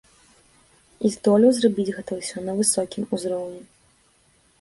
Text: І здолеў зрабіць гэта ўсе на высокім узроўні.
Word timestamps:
І 1.07 1.09
здолеў 1.15 1.51
зрабіць 1.57 1.93
гэта 1.97 2.11
ўсе 2.21 2.37
на 2.47 2.51
высокім 2.61 3.03
узроўні. 3.19 3.61